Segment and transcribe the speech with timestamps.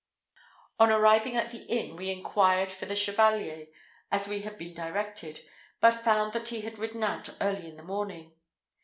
[0.79, 3.67] On arriving at the inn, we inquired for the Chevalier,
[4.11, 5.41] as we had been directed,
[5.79, 8.33] but found that he had ridden out early in the morning.